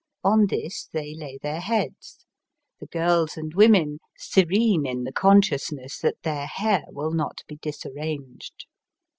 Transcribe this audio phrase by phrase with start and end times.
[0.23, 2.25] On this they lay their heads,
[2.79, 8.65] the girls and women serene in the consciousness that their hair will not be disarranged.